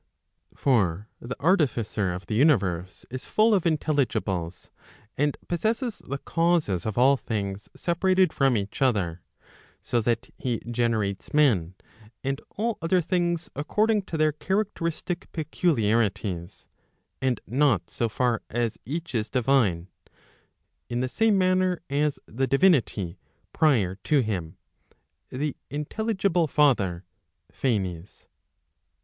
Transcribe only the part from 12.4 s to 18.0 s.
all other things, according to their characteristic peculiarities, and not